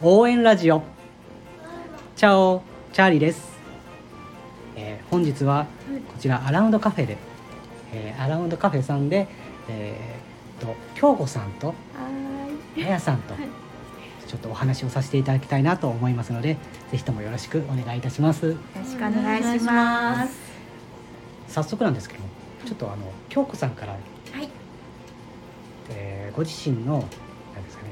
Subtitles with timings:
[0.00, 0.82] 応援ラジオ。
[2.16, 2.62] チャオ
[2.94, 3.52] チャーリーです、
[4.76, 5.66] えー本日は
[6.14, 7.18] こちらアラウンドカフェで、
[7.92, 9.28] えーアラウンドカフェさんで、
[9.68, 11.74] えー、と京子さんとは
[12.78, 13.34] あやさんと、
[14.26, 16.56] ちょっとお話をさせていただきたいなと思いますので
[16.90, 18.46] ぜひともよろしくお願いいたします。
[18.46, 18.48] い。
[18.52, 20.38] よろしくお願いします。
[21.48, 24.48] 早速なんですけどもちょっとあの京子さんから、はい。
[25.90, 27.90] えーご自身のなんですかね、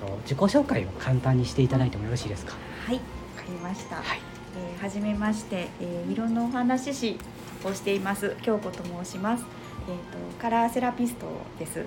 [0.00, 2.52] えーと自己紹介を簡単にしていただいてもよろしいですか？
[2.86, 2.96] はい。
[2.96, 3.96] わかりました。
[3.96, 4.20] はい
[4.56, 7.18] えーはじめまして、えー、色のお話師
[7.64, 9.44] をしています京子と申します。
[9.88, 11.26] えー、とカラーセラピスト
[11.58, 11.84] です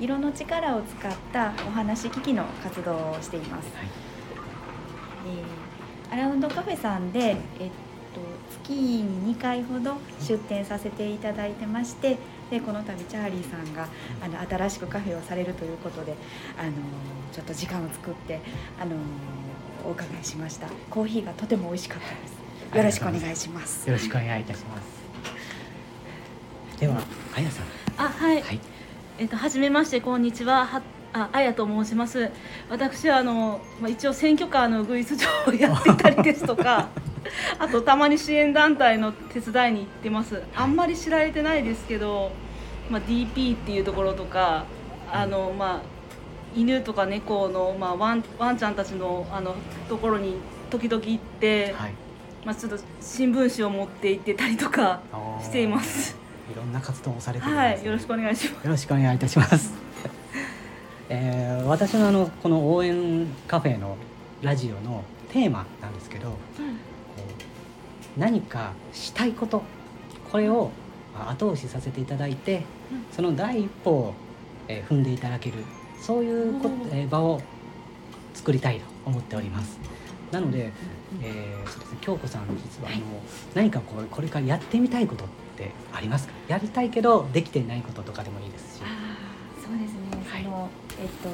[0.00, 3.86] 色の力を使ったお話機器の活動をしています、はい
[5.26, 7.87] えーアラウンドカフェさんで、えっと
[8.50, 12.18] 月に2回ほど出店させていただいてまして
[12.50, 13.88] でこの度チャーリーさんが
[14.22, 16.14] あの新しくカフェをされるということで、
[16.58, 16.72] あのー
[17.30, 18.40] ちょっと時間を作って、
[18.80, 18.94] あのー
[19.86, 20.66] お伺いしました。
[20.90, 22.76] コーヒーがとても美味しかったです。
[22.76, 23.88] よろしくお願いします。
[23.88, 24.82] よろしくお願いいたします。
[26.80, 27.00] では
[27.36, 27.66] あやさん。
[27.96, 28.60] あはい、はい。
[29.18, 30.66] えっと初めましてこんにちは。
[30.66, 30.82] は
[31.12, 32.30] ああやと申します。
[32.68, 36.88] 私はあの、まあ、一応選挙カーのウグイス場をやっていたりですとか
[37.58, 42.32] あとたまに支援団体の手伝いに行ってますあんまり知られてないですけど、
[42.90, 44.64] まあ、DP っていうところとか
[45.12, 45.80] あのまあ
[46.56, 49.54] 犬とか猫の、まあ、ワンワンちゃんたちのあの
[49.88, 50.36] ところに
[50.70, 51.92] 時々行って、はい
[52.44, 55.00] まあ、ちょっと新聞紙を持って行ってたりとか
[55.42, 56.16] しています。
[56.50, 58.64] いろんな活動をされてねはい、よろしくお願いします。
[58.64, 59.74] よろしくお願いいたします。
[61.10, 63.96] えー私のあのこの応援カフェの
[64.40, 66.62] ラジオのテーマなんですけど、こう
[68.16, 69.62] 何かしたいこと
[70.30, 70.70] これを
[71.14, 72.62] まあ後押しさせていただいて、
[73.12, 74.14] その第一歩を、
[74.68, 75.56] えー踏んでいただける
[76.00, 77.40] そういうこえー場を
[78.34, 79.78] 作りたいと思っております。
[80.30, 80.72] なので、
[81.22, 83.00] えーそうですね、京子さん実はあの、
[83.54, 86.34] 何かこうこれからやってみたいことってありますか？
[86.48, 88.82] やりたいけどできていないこととかでもいいですし。
[89.64, 90.44] そうですね、はい。
[90.44, 90.68] その
[91.00, 91.28] えっと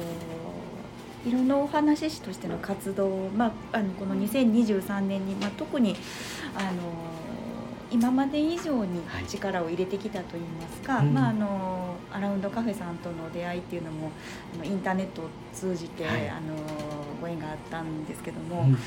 [1.25, 5.95] 色のお話師としての活動、まあ、あのこの2023年に、まあ、特に
[6.55, 7.15] あの
[7.91, 9.25] 今まで以上にはい。
[9.25, 11.13] 力を入れてきたといいますか、うん。
[11.13, 14.11] まあ、あのアラウンドカフェさんとの出会いっていうのも
[14.53, 16.29] あのインターネットを通じて、はい。
[16.29, 16.55] あの
[17.21, 18.73] ご縁があったんですけども、うん。
[18.75, 18.79] こ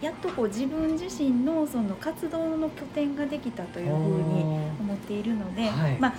[0.00, 4.42] うやっとこう自分自身のその活動の拠点ができたというふうに
[4.80, 5.98] 思っているので、はい。
[5.98, 6.14] まあ、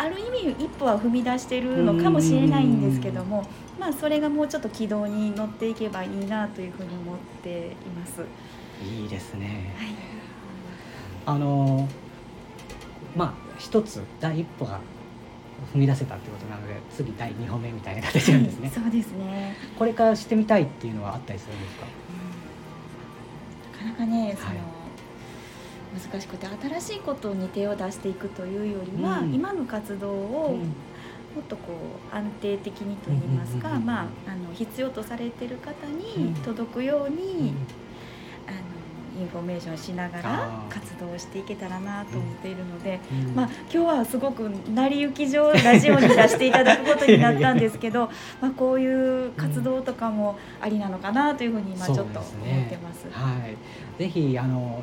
[0.00, 3.46] ある意味一歩は踏み出しているのかもしれないんですけども、
[3.78, 8.24] まあ、それがもうちょっと軌道に乗っていけばいいなというふうに思っています。
[8.82, 9.74] いいですね。
[9.76, 9.88] はい。
[11.26, 11.86] あの
[13.14, 14.80] まあ一つ第一歩が
[15.74, 19.54] 踏み出せたってことなので次第二歩目みたいな形なんですね、そうですね。
[19.78, 21.84] これからしてみたいっていうのはあったりするんですか？
[23.84, 24.79] なかなかね、その、はい
[25.92, 29.34] 難しくて新しいことに手を出していくというよりは、うん。
[29.34, 30.74] 今の活動をうん。
[31.34, 31.72] もっとこ
[32.12, 35.96] う安定的にといいますか、まあ、あの必要とされている方うん。
[35.96, 37.56] に届くように、うん
[38.48, 38.58] あの
[39.20, 40.68] インフォメーションしながあらー。
[40.68, 43.34] 活動をしていけたらなと思っているので、うん。
[43.34, 53.06] まあ、今日はすごく成り行き上ラジオに出していただくことになったんですけどまあこういう活動とかもありなのかなというふうに今ちょっと思ってます。
[53.10, 53.56] はい、
[53.98, 54.82] ぜひあの、ね、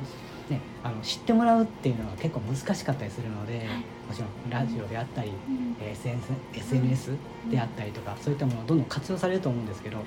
[0.88, 3.66] あの知ってもらうっていうのは結構難しかったりするので、
[4.08, 5.76] もちろんラジオであったり、うん。
[5.82, 7.12] えー SNS, SNS
[7.52, 9.98] であったりとか、そういったものをどんどん活用されると思うんですけど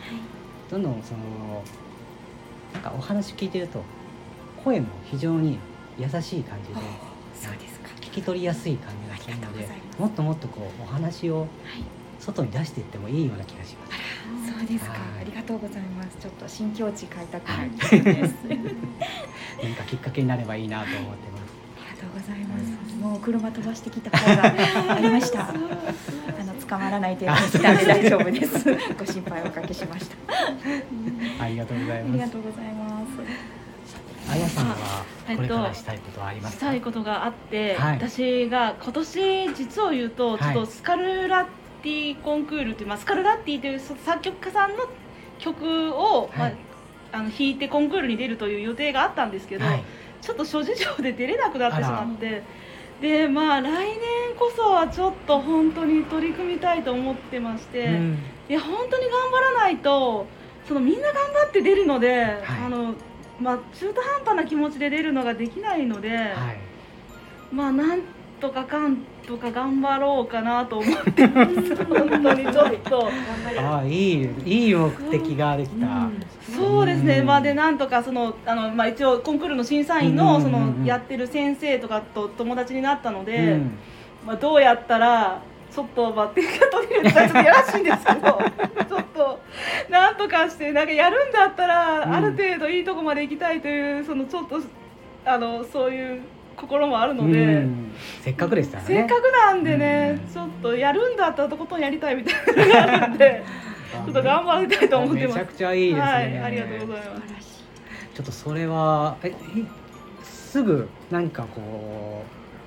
[0.70, 1.62] どんどんその
[2.72, 3.82] なんかお話聞いてると
[4.64, 5.58] 声も非常に
[5.98, 6.80] 優しい感じで
[7.34, 7.88] そうですか。
[8.00, 9.68] 聞き取りやすい感じがするので
[9.98, 11.48] もっともっとこうお話をはい
[12.20, 13.92] 外に出していってもいいような気がします。
[14.58, 16.16] そうですか、はいありがとうございます。
[16.20, 18.34] ちょっと新境地開拓はいです。
[19.62, 21.42] 何かきっかけになればいいなと思ってます。
[21.76, 22.97] ありがとうございます。
[22.97, 25.48] もう車飛ばしてきた方がありました。
[25.50, 28.65] あの捕まらない程度にで大丈夫です。
[28.98, 30.16] ご心配おかけしました。
[31.45, 32.18] ありがとうございあります。
[32.21, 33.04] がとうございます。
[34.33, 34.77] あやさんは
[35.28, 36.66] あこれからしたいことはありますか？
[36.66, 41.47] したいことがあって、はい私が今年実を言うと、はいちょっとスカルラッ
[41.82, 44.84] ティコンクールっていう、まあ、スカルラッティという作曲家さんの
[45.38, 46.56] 曲を、まはい
[47.12, 49.84] あ、あの弾いてコンクールに出るという予定があったんですけど、はい。
[50.21, 52.42] ちょっと諸事情で出れなくなってしまって
[53.00, 53.98] でまあ来年
[54.38, 58.18] こそはちょっと本当に取り組みたいと思ってまして、うん
[58.50, 60.26] いや本当に頑張らないと
[60.66, 62.94] そのみんな頑張って出るので、あの
[63.41, 66.59] まあ、中途半端な気持ちで出るのができないので、はい。
[67.53, 68.03] まあなん
[68.41, 71.77] とかかんとか頑張ろうかなと思ってます。
[71.86, 73.09] 本当にちょっと。
[73.60, 76.09] ああいいいい目的ができた、
[76.53, 77.27] そうですね、うん。
[77.27, 80.68] まあでなんとかそのあの、まあ、一応コンクールの審査員のそうんうんうん。
[80.68, 83.78] うんのやってる先生とかと友達になったので、うん。
[84.27, 85.38] まあ、どうやったら
[85.72, 88.21] ちょっとまあ手が取れるってちょっとやらしいんですけど
[88.88, 89.38] ちょっと
[89.88, 94.60] なんとかしてなんかやるんだったら、うんある程度いいとこまで行きたいというそのちょっと
[95.24, 96.21] あのそういう
[96.56, 97.38] 心もあるので。
[97.38, 97.92] うん。
[98.22, 98.88] せっかくでしたらね。
[98.88, 100.32] せっかくなんでね、うん。
[100.32, 103.42] ちょっとやるんだったらとことんやりたいみたいなのがあるんで
[103.92, 105.38] ちょっと頑張りたいと思ってます。
[105.38, 107.64] めちゃくちゃいいですね、はい、ありがとうございます。
[108.14, 109.34] ちょっとそれはえい
[110.22, 112.24] すぐ何かこ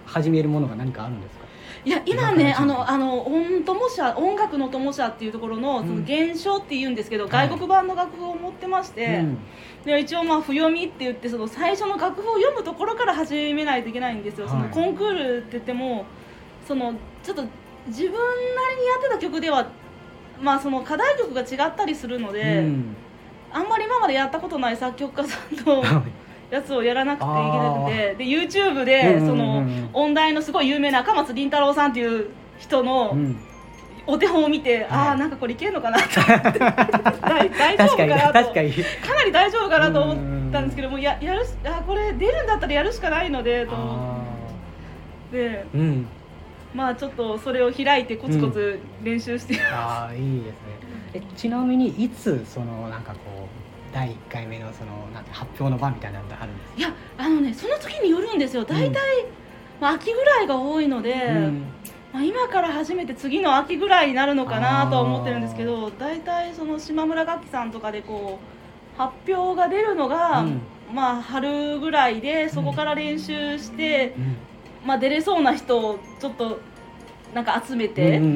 [0.08, 1.43] う始めるものが何かあるんですか？
[1.86, 5.88] いや今ねあのあの音友社音楽の友社っていうところのうん。
[5.88, 7.50] その現象っていうんですけど、はい。
[7.50, 9.38] 外国版の楽譜を持ってまして、うん。
[9.84, 14.56] で一応まあ譜読みって言ってその最初の楽譜を読むところから始めないといけないんですよ、はい。
[14.56, 16.06] そのコンクールって言っても
[16.66, 17.44] そのちょっと
[17.88, 18.20] 自分な
[18.70, 19.68] りにやってた曲では
[20.42, 22.96] まあその課題曲が違ったりするので、うん。
[23.52, 25.84] あんまり今までやったことない作曲家さんの
[26.54, 32.28] やつをやらなくていけなくてで YouTube でうんうんうんその音大のすごい有名な赤松倫太郎さんっていう
[32.60, 33.36] 人うのん。
[34.06, 36.60] お手本を見て、ああなんかこれいけるのかなと思って。
[37.24, 38.34] 大大丈夫確かなと。
[38.34, 40.14] 確かなり大丈夫かなと思
[40.50, 44.18] ったんですけどもややるしあこれ出るんだったらやるしかないのでと思あ
[45.30, 45.38] って。
[45.38, 45.66] ー。
[45.74, 46.08] うん。
[46.76, 50.58] まあちょっとそれを開いてコツコツ練習して、あーいいですね。
[51.14, 53.18] えちなみにいつそのなんかこ
[53.48, 53.63] う
[53.94, 58.66] 第1回目のそのなんて発表の場みたいなのがあるんですいやあのねその時によるんですよ。
[58.66, 59.02] 大体、
[59.80, 61.66] まあ、秋ぐらいが多いので、か、うん。
[62.12, 68.40] まあ、今から初めて次の秋ぐらいになるのかなとは思ってるんですけど大体その島村楽器さんとかでこ
[68.96, 70.62] う発表が出るのが、うん。
[70.94, 74.36] まあ春ぐらいでそこから練習して、うん。
[74.86, 76.60] まあ、出れそうな人をちょっと
[77.34, 78.34] なんか集めて、うんうんう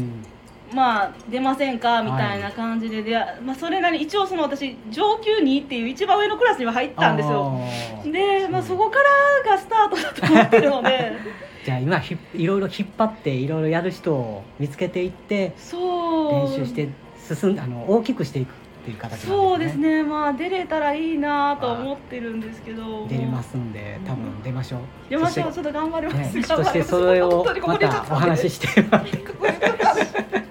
[0.00, 0.33] ん
[0.74, 7.60] まあ出ませんかみたいな感じでで、まあ、それなりに一応その私上級2っていう一番上のクラスには入ったんですよ。
[8.04, 8.98] で、まあ、そこか
[9.44, 11.12] らがスタートだと思ってるので。
[11.64, 16.32] じゃあ今ひいろいろ引っ張っていろいろやる人を見つけていってそう。
[16.50, 16.88] 練習して
[17.26, 18.52] 進んあの大きくしていくっ
[18.84, 19.28] ていう形ね。
[19.28, 20.02] そうですね。
[20.02, 23.06] まあ出れたらいいなと思ってるんですけど。
[23.08, 24.80] 出れますんで多分出ましょう。
[25.08, 25.46] 出ましょう。
[25.46, 28.84] そちょっと頑張ります、ね、そしてそれをまたお話ししして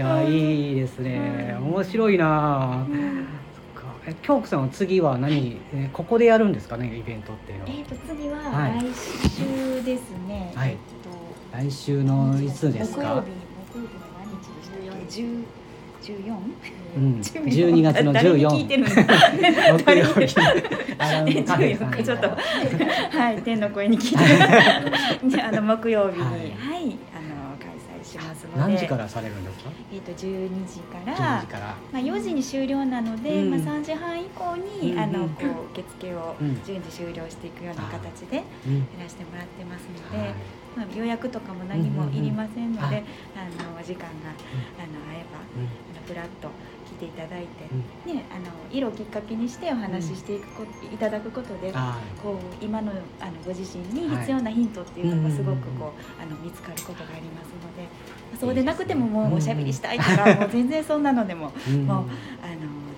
[0.00, 1.56] やいいですね。
[1.60, 2.86] 面白いな。
[3.74, 3.88] そっか。
[4.06, 7.70] え京子さんは次は何、えここでやるんですかねイベントっていうのは。
[7.70, 8.72] えっ、と次ははい。
[8.80, 8.84] 来
[9.30, 10.70] 週ですね、はい。
[10.70, 10.76] えっ
[11.52, 13.00] 来週のいつですか？
[13.00, 13.30] 木曜日
[13.72, 15.22] 木曜日の何日でしたっけ
[16.12, 16.32] ？14
[16.96, 17.20] うん。
[17.20, 19.12] 12月の 誰に聞い14てるんですか
[19.76, 20.34] 木曜日。
[20.98, 22.28] アラウンドカフェさん14日ちょっと
[23.18, 23.42] はい。
[23.42, 24.16] 天の声に聞い
[25.30, 26.22] てで あの木曜日に。
[26.24, 26.40] ははい。
[26.40, 27.19] い、あの開催
[28.10, 28.58] しますので。
[28.60, 29.70] 何時からされるんですか？
[29.92, 31.16] えっ、と12時から。
[31.16, 31.66] 10時から。
[31.92, 33.50] まあ、4時に終了なので、うん。
[33.50, 36.60] まあ、3時半以降に、うんあのこう受付をうん。
[36.64, 38.80] 順次終了していくような形でやうん。
[39.00, 40.34] らせてもらってますので、はい
[40.76, 43.76] まあ、予約とかも何もいりませんので、うんうんうん。
[43.76, 44.30] あの時間が、
[44.78, 45.66] あの合えばうん。
[45.96, 46.48] あのフラッと
[46.86, 47.66] 来ていただいて、
[48.06, 48.14] うん。
[48.14, 51.72] ね、あの色をきっかけにしてお話ししていくこ、いただくことで。
[51.74, 62.04] あこう今のあのご自身に必要なヒントっていうのがすごくこうあの見つかることがありますのでそうでなくてももうおしゃべりしたいとかもう全然そんなのでももうあの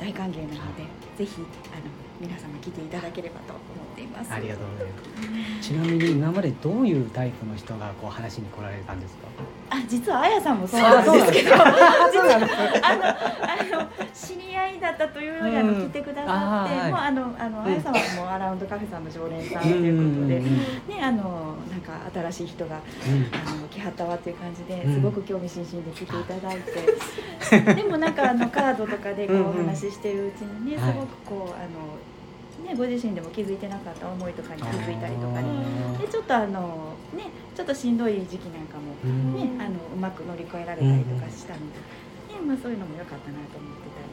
[0.00, 0.84] 大歓迎なので
[1.16, 1.42] ぜひ
[1.72, 1.82] あの
[2.20, 3.54] 皆様来ていただければと
[4.12, 4.32] ます。
[4.32, 4.98] ありがとうございま
[5.60, 5.68] す。
[5.68, 9.28] ちなみに今までどういうタイプの人がこう話に来られたんですか？
[9.70, 12.52] あ実はあやさんもそうなんですけど、そうなんです
[12.84, 24.94] あのあの知り合いだったというよりあのうん来てくださって、もうあのあのあやさんはもうアラウンドカフェさんの常連さんということで、ねあのなんか新しい人があの来はったわっていう感じでうん。
[24.94, 30.94] すごく興味津々で来ていただいて、でもなんかあのカードとかでこう話ししてるうちにねすはい。
[30.94, 31.96] ごくこうあの
[32.64, 35.48] ねご自身でも気づいてなかった思いとかに気づいたりとかね。
[36.00, 39.34] でちょっとあのねちょっとしんどい時期なんかもうん。
[39.34, 41.64] ねあのうまく乗り越えられたりとかしたので、
[42.34, 44.08] ねまあそういうのも良かったなと思ってたり、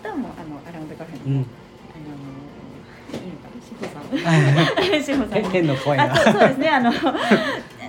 [0.00, 1.46] あとはもうあのアラウンドカフェの、うん。
[1.94, 2.14] あの
[3.14, 3.60] いいのかな？
[3.62, 4.00] 志保さ
[4.90, 5.02] ん。
[5.02, 6.12] 志保さんに天の声が。
[6.12, 6.68] あそうですね。
[6.70, 6.92] あの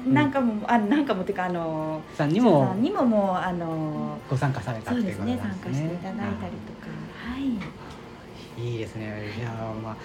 [0.08, 5.50] なんかもあなんかもっていうかあのさんにもにももうあのご参加されたそうっていうことですね。
[5.50, 6.74] 参加していただいたりと
[8.58, 9.34] いいいですね。
[9.40, 9.50] いや
[9.84, 9.96] まあ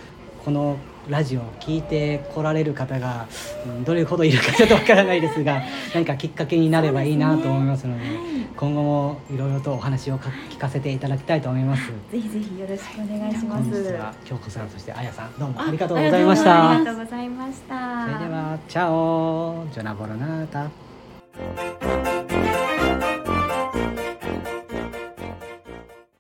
[0.45, 0.77] この
[1.09, 3.27] ラジオを聞いて来られる方が、
[3.67, 5.63] うんどれほどいるかちょっとわからないですが
[5.95, 8.17] 何かきっかけになればいいなと思いますのではい。
[8.57, 11.89] 今後もいろいろとお話をか聞かせていただきたいと思います。
[12.11, 13.65] ぜひぜひよろしくお願いします。
[13.71, 14.15] 本日は。
[14.25, 15.61] 京子さんそしてあやさんどうも。
[15.61, 16.71] あありがとうございましあた。
[16.71, 18.05] ありがとうございました。
[18.07, 19.67] それではチャオ。
[19.73, 20.71] ジョナボロナータ